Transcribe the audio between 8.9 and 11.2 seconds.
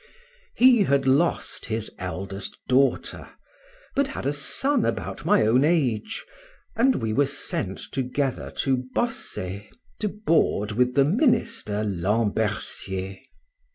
Bossey, to board with the